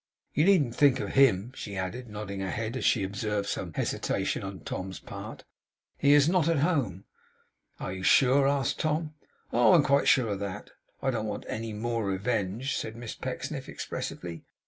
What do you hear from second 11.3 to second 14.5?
any MORE revenge,' said Miss Pecksniff, expressively.